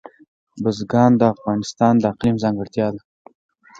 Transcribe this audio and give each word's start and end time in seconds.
بزګان 0.63 1.11
د 1.17 1.21
افغانستان 1.33 1.93
د 1.99 2.03
اقلیم 2.11 2.35
ځانګړتیا 2.43 2.87
ده. 2.93 3.01